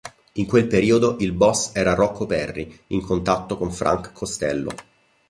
[0.31, 4.71] In quel periodo il boss era Rocco Perri in contatto con Frank Costello.